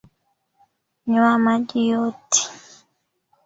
[1.11, 2.41] Nywa maji yoti.